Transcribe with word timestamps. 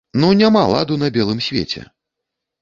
Ну 0.21 0.29
няма 0.39 0.63
ладу 0.71 0.97
на 1.03 1.09
белым 1.19 1.45
свеце! 1.49 1.85